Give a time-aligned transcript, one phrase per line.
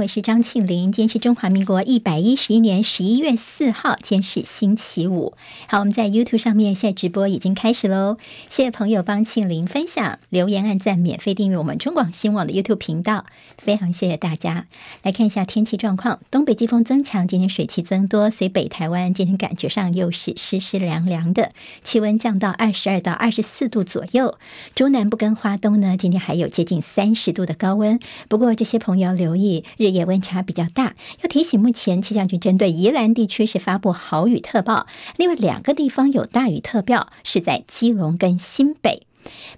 [0.00, 0.92] 我是张庆玲。
[0.92, 5.34] 今天是中华民国一百一十一年十一月四号，今天是星期五。
[5.68, 8.16] 好，我们在 YouTube 上面现在直播已经开始喽。
[8.48, 13.26] 谢谢朋友帮庆玲分享、留言、按赞、免费订阅我们中广新网的 YouTube 频道，
[13.58, 14.66] 非常谢谢大家。
[15.02, 21.52] 来看一下天气状况：东北季风增强，今天水汽增多，所以北台湾今天感觉上又是湿湿凉凉的，
[21.84, 24.38] 气温降到二十二到二十四度左右。
[24.74, 28.00] 中南部跟花东呢，今天还有接近三十度的高温。
[28.28, 29.62] 不过这些朋友留意。
[29.76, 39.02] 日夜温差比较大，要提醒，目前气象局针对宜兰地区是发布豪雨特报，另外两个地方有大雨特报，是在基隆跟新北。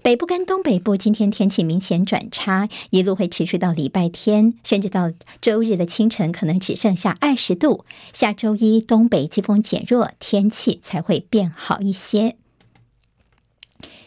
[0.03, 7.85] 北部跟东北部今天天气明显转差，一路会持续到礼拜天，甚至到周日的清晨，可能只剩下二十度。
[8.13, 12.37] 下周一东北季风减弱，天气才会变好一些。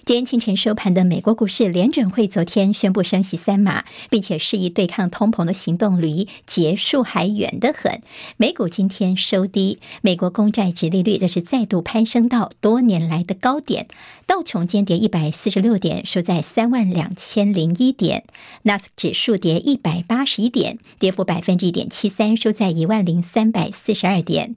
[0.06, 8.04] 今天清晨收盘的美国股市，联准会昨天宣布升息三码，并且示意对抗通膨的行动离结束还远得很。
[8.38, 13.88] 美股今天收低，美国公债殖利率则是再度攀升到多年来的高点。
[14.28, 18.22] 道琼间跌一百四十六点，收在三万两千零一点；
[18.62, 24.54] 纳斯指数跌一百八十一点，跌幅百分之一点七三，收在一万零三百四十二点。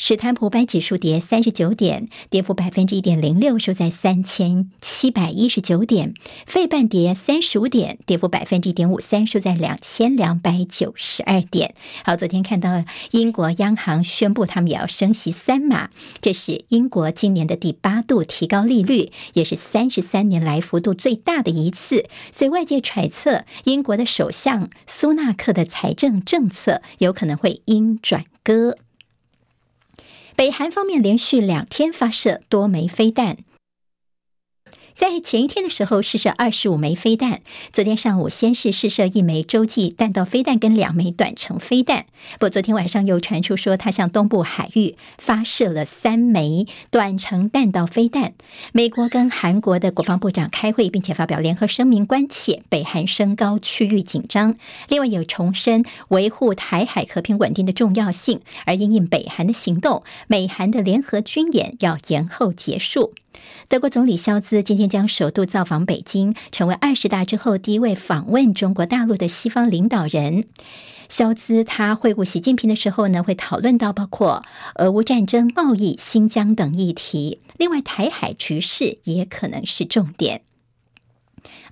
[0.00, 6.14] 史坦普百指数跌三十九点，跌幅百分之一点零六，收在三千七百一十九点。
[6.46, 11.74] 费半跌三十五点，跌幅百分之一点五三，收在两千两百九十二点。
[12.04, 22.06] 好，昨天看到英国央行宣布他们也要升息三码，这是英国今年的第八度提高利率，也是三十三年来幅度最大的一次。
[22.30, 28.76] 所以外界揣测，英国的首相苏纳克的财政政策有可能会因转割。
[30.38, 33.38] 北韩方面连续两天发射多枚飞弹。
[34.98, 37.40] 在前一天的时候试射二十五枚飞弹，
[37.72, 42.06] 昨天上午先是试射一枚洲际弹道飞弹跟两枚短程飞弹，
[42.40, 48.32] 不昨天晚上又传出说他向东部海域发射了三枚短程弹道飞弹。
[48.72, 54.56] 美国跟韩国的国防部长开会，并且发表联合声明，关切北韩升高区域紧张，
[54.88, 58.40] 另外有重申维护台海和平稳定的重要性。
[58.66, 63.14] 而因应北韩的行动，美韩的联合军演要延后结束。
[63.68, 70.44] 德国总理肖兹今天将首度造访北京，成为二十大之后第一位访问中国大陆的西方领导人。
[71.08, 74.42] 肖兹他会晤习近平的时候呢，会讨论到包括
[74.74, 80.42] 俄乌战争、贸易、新疆等议题，另外台海局势也可能是重点。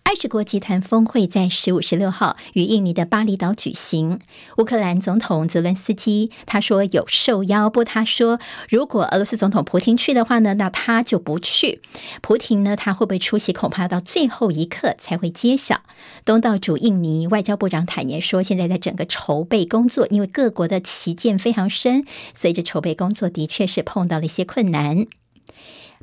[0.09, 4.21] 二十国集团峰会在十五、十六号于印尼的巴厘岛举行。
[4.56, 11.83] 乌克兰总统泽伦斯基他说有受邀，不，他说如果俄罗斯总统普京去的话呢，那他就不去。
[12.22, 15.83] 普京呢，他会不会出席，恐怕要到最后一刻才会揭晓。
[16.25, 25.06] 东道主印尼外交部长坦言说，现在在整个筹备工作，因为各国的旗舰非常深，所以这筹备工作的确是碰到了一些困难。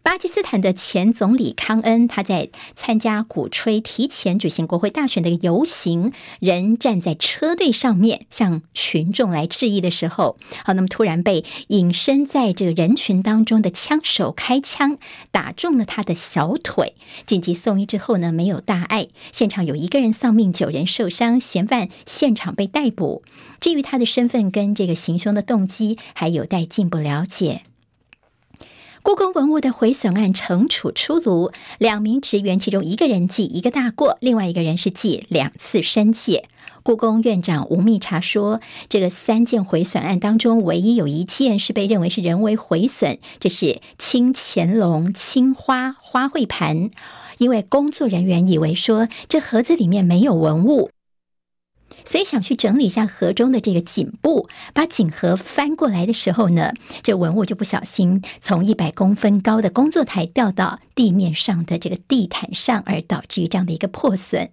[0.04, 14.98] 巴基斯坦的前总理康恩，他在参加鼓吹提前举行国会大选的游行，人站在车队上面向群众来致意的时候，好，那么突然被隐身在这个人群当中的枪手开枪
[15.32, 23.24] 打中了他的小腿，紧急送医之后呢，没有大碍，现场有一个人丧命，九人受伤，嫌犯现场被逮捕。
[23.62, 27.64] 至于他的身份跟这个行凶的动机，还有待进一步了解。
[29.04, 36.46] 故宫文物的毁损案惩处出炉，两名职员，其中一个人记一个大过，另外一个人是记两次申诫。
[36.84, 46.90] 故宫院长吴密察说，这个三件毁损案当中，唯一有一件是被认为是人为毁损，这是清乾隆青花花卉盘，
[47.40, 50.92] 因为工作人员以为说这盒子里面没有文物。
[52.06, 64.50] 所以想去整理一下盒中的这个锦布，把锦盒翻过来的时候呢，这文物就不小心从一百公分高的工作台掉到地面上的这个地毯上，而导致于这样的一个破损。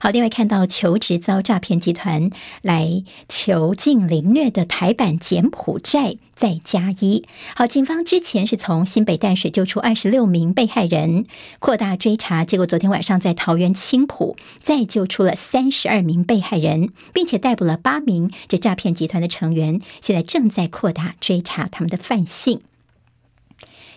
[0.00, 2.30] 好，另外看到求职遭诈骗集团
[2.62, 7.24] 来囚禁凌虐的台版柬埔寨再加一。
[7.56, 11.26] 好，警方之前是从新北淡水救出二十六名被害人，
[11.58, 22.60] 扩大追查，结果昨天晚上在桃园青埔再救出了三十二名被害人，并且逮捕了八名这诈骗集团的成员，现在正在扩大追查他们的犯性。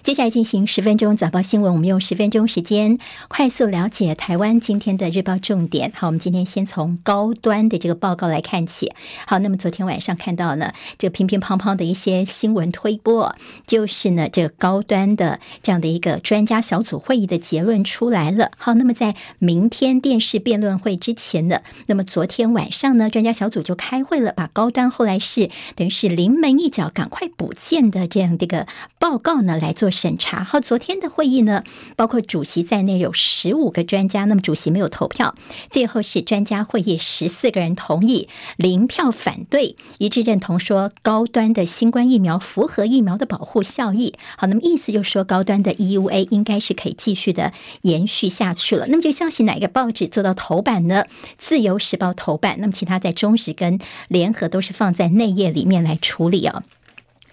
[0.03, 5.91] 接下来进行十分钟早报新闻，我们用十分钟时间快速了解台湾今天的日报重点。
[5.95, 8.91] 好，我们今天先从高端的这个报告来看起。
[9.27, 13.35] 好，那么昨天晚上看到呢，这个乒乒乓乓的一些新闻推播，
[13.67, 18.49] 就是呢，这个高端的这样的一个专家小组会议的结论出来了。
[18.57, 28.65] 好，那么在明天电视辩论会之前呢，那么昨天晚上呢，专家小组就开会了，把高端后来是等于是临门一脚，赶快补件的这样的一个
[28.97, 29.90] 报告呢来做。
[29.91, 30.43] 审查。
[30.43, 31.63] 好，昨天的会议呢，
[31.95, 35.35] 包括主席在内有十五个专家，那么主席没有投票，
[35.69, 44.15] 最后是专家会议十四个人同意，零票反对，一致认同说高端的新冠疫苗符合疫苗的保护效益。
[44.37, 47.51] 好，那么意思就是说高端的 EUA 应该是可以继续的
[47.81, 48.85] 延续下去了。
[48.87, 51.05] 那么这个消息哪一个报纸做到头版呢？
[51.37, 56.63] 自由时报头版，那么其他在中时跟联合都是放在内页里面来处理哦。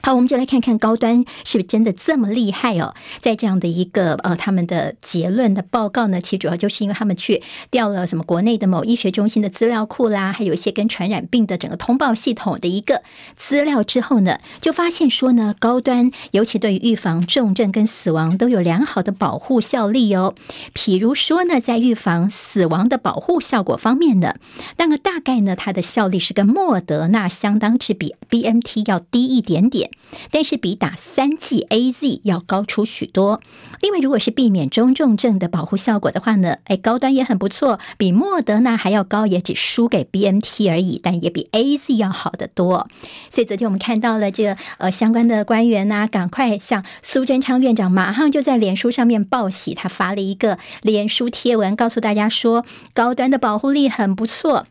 [0.09, 2.95] 好，我们就来看看高端是不是真的这么厉害哦？
[3.21, 13.03] 在这样的一个呃，他们的结论的报告呢，其实主要就是因为他们去调了什么国内的某医学中心的资料库啦，还有一些跟传染病的整个通报系统的一个
[13.37, 20.35] 资料之后呢，就发现说呢，高端尤其对于预防重症跟死亡都有良好的保护效力哦。
[20.75, 24.37] 譬如说呢，在预防死亡的保护效果方面呢，
[24.79, 29.91] 那么大概呢，它的效力是跟莫德纳相当，之比 BNT 要低一点点。
[30.31, 33.41] 但是比打三剂 AZ 要高出许多。
[33.81, 42.89] 另外，如果是避免中重症的保护效果的话呢，哎，高端也很不错，比莫德纳还要高，也只输给 BNT 而已，但也比 AZ 要好得多。
[43.31, 52.65] 所以昨天我们看到了这个呃相关的官员呐，赶快向苏贞昌院长马上就在脸书上面报喜，他发了一个脸书贴文，告诉大家说
[52.95, 54.67] 高端的保护力很不错。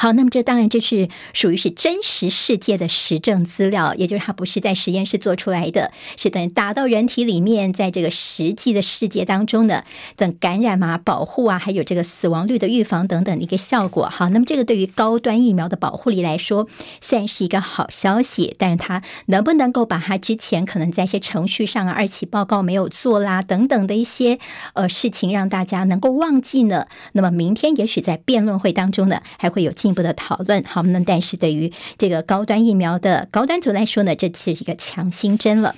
[0.00, 9.84] 好，那么这当然这是属于是真实世界的实证资料，也就是它不是在实验室做出来的，是等于打到人体里面，在这个实际的世界当中的
[10.16, 14.08] 等感染嘛、保护啊，还有这个死亡率的预防等等的一个效果。
[14.08, 16.66] 好，那么这个对于高端疫苗的保护力来说，
[17.02, 24.38] 算是一个好消息，但是它能不能够把它之前可能在一些程序上啊、二期报告没有做啦等等的一些
[24.72, 26.86] 呃事情，让大家能够忘记呢？
[27.12, 29.89] 那么明天也许在辩论会当中呢，还会有进。
[29.90, 35.74] 进一步的讨论，好，那但是对于这个高端疫苗的高端组来说呢，这是一个强心针了。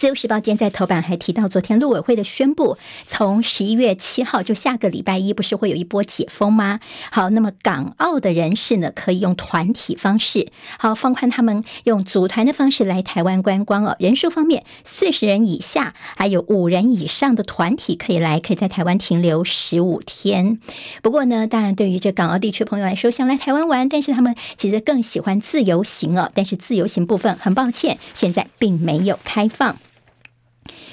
[0.00, 6.80] 自由时报今天在头版还提到，昨天陆委会的宣布，从十一月七号就下个礼拜一，不是会有一波解封吗？
[7.10, 13.94] 好，那么港澳的人士呢，可以用团体方式，好放宽他们用组团的方式来台湾观光哦。
[13.98, 20.58] 人数方面，四十人以下，还有五人以上的团体可以来，可以在台湾停留十五天。
[21.02, 26.32] 不过呢，当然对于这港澳地区朋友来说，想来台湾玩，但是他们其实更喜欢自由行哦。
[26.34, 29.76] 但是自由行部分，很抱歉，现在并没有开放。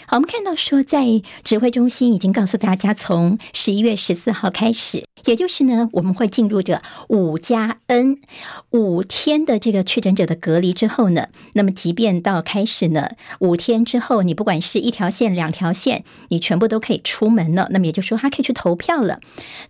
[0.09, 8.21] 好，我们看到说，在指挥中心已经告诉大家，从十一月十四号开始，也就是呢，我们会进入这五加 N
[8.69, 13.09] 五天的这个确诊者的隔离之后呢，那么即便到开始呢
[13.39, 17.67] 五天之后，你不管是一条线、两条线，你全部都可以出门了。
[17.71, 19.19] 那么也就是说，他可以去投票了。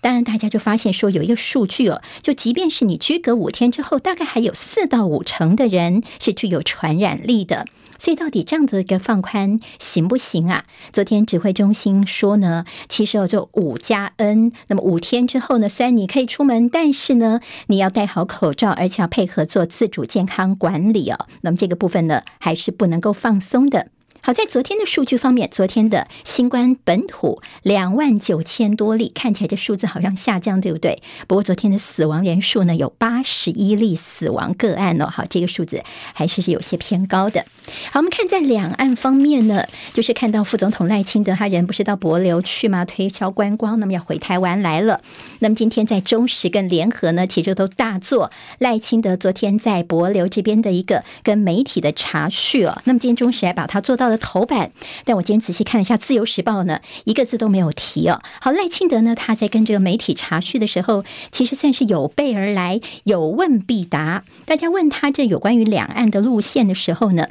[0.01, 7.65] 当然，大家就发现说，有一个数据哦，就即便是你居隔五天之后，大概还有四到五成的人是具有传染力的。
[7.97, 10.65] 所以，到底这样子一个放宽行不行啊？
[10.91, 21.27] 昨天指挥中心说呢，其实要做五加 N，那么五天之后呢，虽然你可以出门，但是呢，你要戴好口罩，而且要配合做自主健康管理哦。
[21.41, 23.87] 那么这个部分呢，还是不能够放松的。
[24.27, 31.01] 好，在昨天的数据方面，昨天的新冠本土两万九千多例，看起来这数字好像下降，对不对？
[31.27, 35.07] 不过昨天的死亡人数呢，有八十一例死亡个案哦。
[35.09, 35.81] 好，这个数字
[36.13, 37.45] 还是是有些偏高的。
[37.89, 42.83] 好，我们看在两岸方面呢，就是看到副总统赖清德他人不是到帛琉去吗？
[42.83, 44.99] 推销观光，那么要回台湾来了。
[45.39, 48.29] 那么今天在中时跟联合呢，其实都大做
[48.59, 52.81] 赖清德昨天在帛琉这边的一个跟媒体的茶叙哦。
[52.83, 54.16] 那么今天中时还把它做到了。
[54.17, 54.71] 头版，
[55.05, 58.21] 但我今天仔细看了一下《自由时报》呢，一个字都没有提哦。
[58.41, 64.23] 好，赖清德呢，他在跟这个媒体查叙的时候，其实算是有备而来，有问必答。
[64.45, 67.27] 大家问他这有关于两岸的路线的时候呢，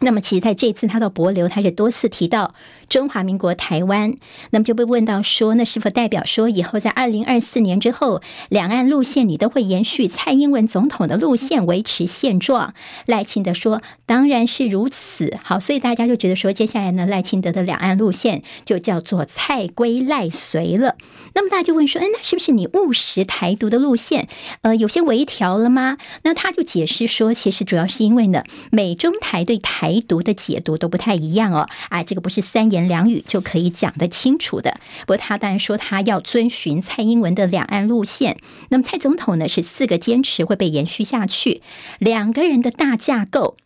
[0.00, 2.54] 那么其实在这次他到博流，他是多次提到。
[2.94, 4.14] 中华民国台湾，
[4.50, 12.72] 那么就被问到说，那是否代表说以后在二零二四年之后，两岸路线你都会延续蔡英文总统的路线，维持现状？
[13.06, 15.36] 赖清德说，当然是如此。
[15.42, 20.94] 好，所以大家就觉得说，接下来呢，赖清德的两岸路线就叫做蔡归赖随了。
[21.34, 24.28] 那么大家就问说，哎，那是不是你务实台独的路线，
[24.62, 25.98] 呃，有些微调了吗？
[26.22, 31.68] 那他就解释说，其实主要是因为呢，美中台对台台独的解读都不太一样哦。
[31.88, 34.78] 啊，这个不是三言两语就可以讲得清楚的。
[35.00, 38.36] 不过他当然说他要遵循蔡英文的两岸路线。
[38.68, 41.62] 那么蔡总统呢，是四个坚持会被延续下去，
[41.98, 43.56] 两个人的大架构。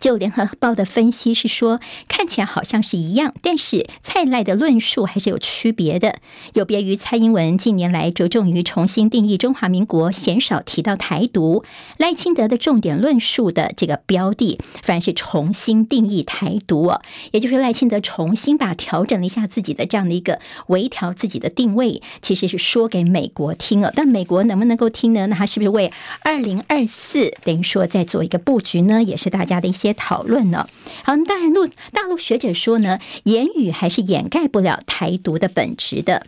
[0.00, 1.78] 就联合报的分析是说，
[2.08, 6.16] 看起来好像是一样，但是蔡赖的论述还是有区别的。
[6.54, 11.64] 有别于蔡英文近年来着重于重新定义中华民国，鲜少提到台独，
[11.98, 16.90] 赖清德的重点论述的这个标的，反而是重新定义台独。
[17.32, 23.92] 也就是赖清德重新把调整了一下自己的这样的一个微调自己的定位，其实是说给美国听了。
[23.94, 25.26] 但美国能不能够听呢？
[25.26, 25.92] 那他是不是为
[26.22, 29.02] 二零二四等于说在做一个布局呢？
[29.02, 29.89] 也是大家的一些。
[29.94, 30.66] 讨论呢？
[31.02, 36.26] 好，当然，陆大陆学姐说呢，言语还是掩盖不了台独的本质的。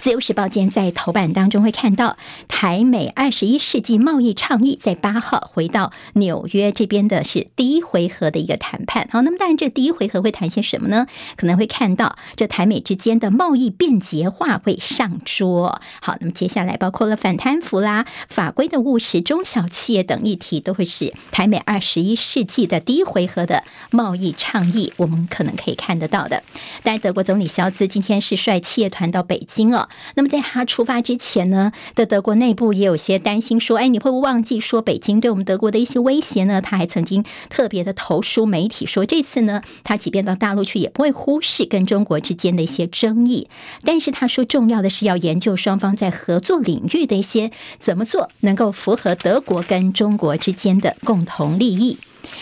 [0.00, 9.08] 自由时报今天在头版当中会看到台美二十一世纪贸易倡议在八号回到纽约这边的是第一回合的一个谈判。
[9.10, 11.06] 好，那么当然这第一回合会谈些什么呢？
[11.36, 15.80] 可能会看到这台美之间的贸易便捷化会上桌。
[16.00, 24.92] 好，那么接下来包括了反贪腐啦、法规的务实、中小企业等议题，都会是台美二十一世纪的第一回合的贸易倡议。
[24.98, 26.44] 我们可能可以看得到的。
[26.84, 29.85] 但德国总理肖兹今天是率企业团到北京哦。
[30.14, 43.48] 那么在他出发之前呢，的德国内部也有些担心，说：“哎，你会不会忘记说北京对我们德国的一些威胁呢？”他还曾经特别的投书媒体说，这次呢，他即便到大陆去，也不会忽视跟中国之间的一些争议。
[43.84, 51.98] 但是他说，重要的是要研究双方在合作领域的一些怎么做，能够符合德国跟中国之间的共同利益。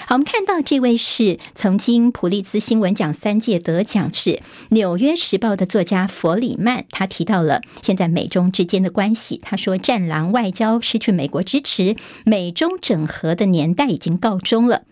[0.06, 4.30] 好，我们看到这位是曾经普利兹新闻奖三届得奖，是
[4.70, 6.84] 《纽约时报》的作家弗里曼。
[6.90, 9.40] 他提到了现在美中之间的关系。
[9.42, 14.82] 他说：“战狼外交失去美国支持，美中整合的年代已经告终了。”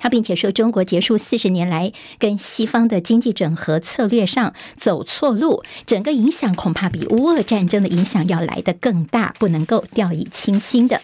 [0.00, 11.02] 他并且说，中国结束四十年来跟西方的经济整合策略上走错路，整个影响恐怕比乌俄战争的影响要来得更大，不能够掉以轻心的。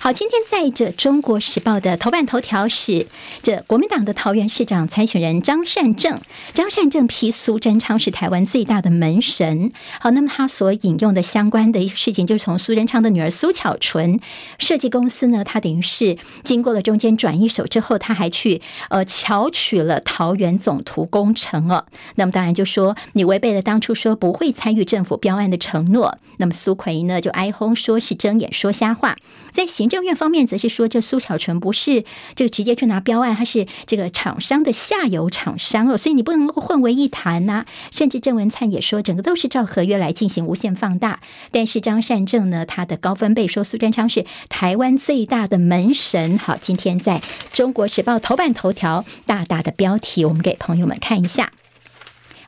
[0.00, 3.06] 好，今天在这《中国时报》的头版头条是
[3.42, 6.20] 这国民党的桃园市长参选人张善政，
[6.52, 9.70] 张善政批苏贞昌是台湾最大的门神。
[10.00, 14.18] 好，那么他所引用的相关的事情，就是从苏贞昌的女儿苏巧纯
[14.58, 18.32] 设计公司呢，他等于是经过了中间转一手之后，他还。
[18.32, 26.16] 去呃，巧取了桃园总图工程哦，那么当然就说你违背了当初说不会参与政府标案的承诺。
[26.38, 29.16] 那么苏奎呢就哀轰说是睁眼说瞎话。
[29.50, 32.04] 在在行政院方面则是说，这苏巧纯不是
[32.34, 37.64] 这个直接去拿标案，他是这个厂商的下游厂商哦，所以你不能够混为一谈呐。
[37.92, 41.20] 甚至郑文灿也说，整个都是照合约来进行无限放大。
[41.52, 46.36] 但是张善政呢，他的高分贝说苏贞昌是台湾最大的门神。
[46.38, 48.18] 好，今天在中国时报。
[48.18, 51.52] 头版头条大大的标题，我们给朋友们看一下。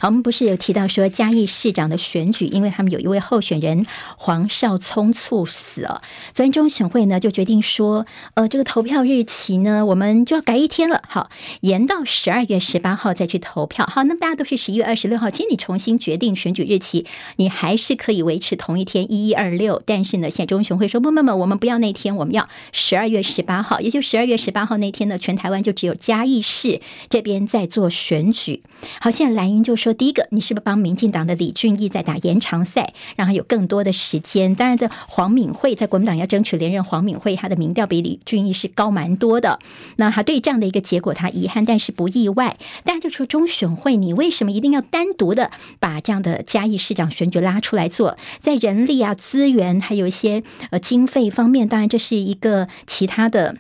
[0.07, 3.87] 我们不是有提到说嘉义市长的选举，因为他们有一位候选人
[4.19, 6.03] 黄少聪猝死了，
[6.35, 11.31] 昨天中选会呢就决定说，呃，这个投票日期呢，我们就要改一天了，好，
[11.63, 13.89] 延到十二月十八号再去投票。
[13.91, 17.07] 好，那么大家都是十一月二十六号，其实你重新决定选举日期，
[17.37, 28.63] 你还是可以维持同一天一一二六，但是呢，现在中选会说不不不，我们不要那天，我们要十二月十八号，也就十二月十八号那天呢，全台湾就只有嘉义市这边在做选举。
[29.01, 29.94] 好，现在蓝营就说。
[29.95, 34.55] 第一个，你是不是帮民进党的李俊毅在打延长赛，让他有更多的时间？
[34.55, 39.59] 当然的，黄敏惠在国民党要争取连任，黄敏惠她的民调比李俊毅是高蛮多的。
[39.97, 42.59] 那他对这样的一个结果，他遗憾，但是不意外。
[42.85, 48.17] 大家就说中选会，你为什么一定要单独的把这样的嘉义市长选举拉出来做？
[48.39, 53.57] 在人力啊、资源，还有一些呃经费方面，当然这是一个其他的。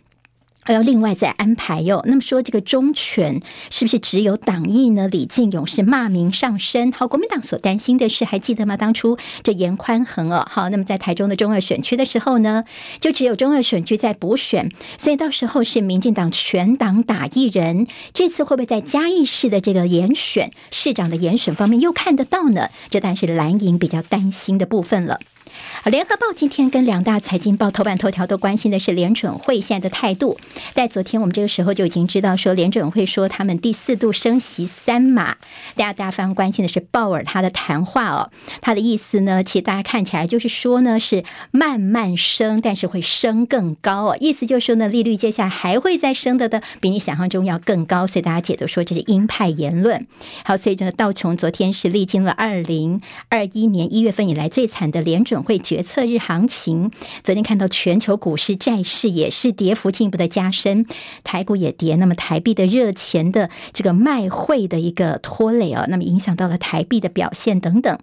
[0.64, 2.02] 还要另外再安排哟。
[2.06, 3.40] 那么说这个中选
[3.70, 5.06] 是不是只有党意呢？
[5.08, 6.90] 李进勇是骂名上身。
[6.90, 8.76] 好，国民党所担心的是，还记得吗？
[8.76, 12.64] 当初这严宽恒哦，好，那么在台中的中二选区的时候呢，
[12.98, 17.86] 就只有中二选区在补选，所以到时候是民进党全党打一人。
[18.12, 22.70] 这次会不会在嘉义市的这个严选市长的严选方面又看得到呢？
[22.88, 25.20] 这当然是蓝营比较担心的部分了。
[25.84, 30.38] 联合报今天跟两大财经报头版头条都关心的是联准会现在的态度。
[30.74, 35.36] 在昨天我们这个时候就已经知道说，联准会说他们第四度升息三码。
[35.76, 38.30] 大家大家非常关心的是鲍尔他的谈话哦，
[38.60, 44.16] 他的意思呢，其实大家看起来就是说呢是慢慢升，但是会升更高哦。
[44.18, 48.06] 意思就是说呢，利率接下来还会再升的的，比你想象中要更高。
[48.06, 50.06] 所以大家解读说这是鹰派言论。
[50.44, 56.90] 好，所以呢道琼昨天是历经了二零二一年一月份以来最惨的联准会决策日行情。
[57.22, 60.86] 昨天看到全球股市债市也是跌幅进一步的加深，
[61.22, 61.96] 台股也跌。
[61.96, 67.98] 那么台币的热钱的这个卖汇的一个拖累啊，那么影响到了台币的表现等等。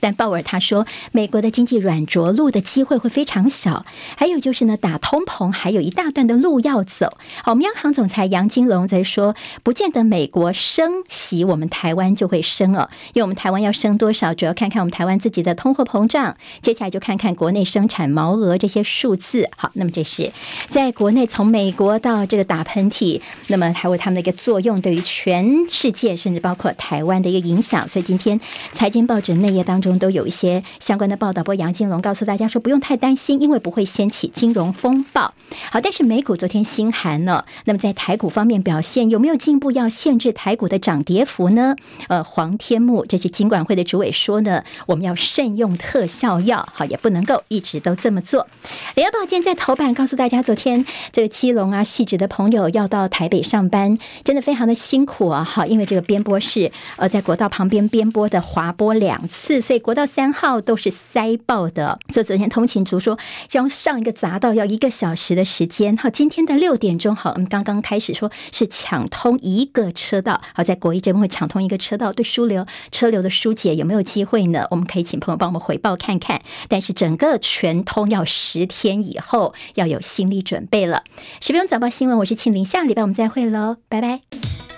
[0.00, 3.84] 但鲍尔他说，美国的经济软着陆的机会会非常小。
[4.16, 7.18] 还有就是呢，打通膨还有一大段的路要走。
[7.42, 12.88] 好，我们央行总裁杨金龙在说，不见得美国升息，我们台湾就会升哦。
[13.14, 16.36] 因为我们台湾要升多少，主要看看我们台湾自己的通货膨胀。
[16.62, 19.48] 接下来就看看国内生产毛额这些数字。
[19.56, 20.30] 好，那么这是
[20.68, 27.88] 在国内从美国到这个打喷嚏，那么还有他们的一个作用，对于全世界甚至包括台湾的一个影响。
[27.88, 28.40] 所以今天
[28.70, 29.87] 财经报纸内页当中。
[29.88, 35.32] 中都有一些相关的报道，不过杨金龙告诉大家说，不用太担心，因为不会掀起金融风暴。
[35.72, 37.46] 好，但是美股昨天心寒了。
[37.64, 39.72] 那么在台股方面表现有没有进步？
[39.72, 41.74] 要限制台股的涨跌幅呢？
[42.08, 48.46] 呃，黄天木这是金管会的主委说呢，我们要慎用特效药，好，也不能够一直都这么做。
[48.94, 55.42] 联合报今天在头版告诉大家，昨天这个基隆啊、细致的朋友要到台北上班，真的非常的辛苦啊！
[55.42, 59.77] 好，因为这个边坡是呃在国道旁边边坡的滑坡两次，所以。
[59.78, 63.18] 国道三号都是塞爆的，所以昨天通勤族说
[63.52, 65.96] 要上一个匝道要一个小时的时间。
[65.96, 70.40] 好，今天的六点钟，好，我们刚刚开始说是抢通一个车道。
[70.54, 74.66] 好，在国一这边会抢通一个车道，对疏流车流的疏解有没有机会呢？
[74.70, 76.42] 我们可以请朋友帮我们回报看看。
[76.68, 81.04] 但是整个全通要十天以后要有心理准备了。
[81.40, 84.77] 十分钟早报新闻，我是庆玲，下礼拜我们再会喽，拜拜。